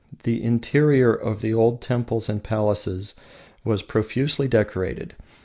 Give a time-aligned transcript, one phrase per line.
[0.23, 3.13] The interior of the old temples and palaces
[3.63, 5.13] was profusely decorated.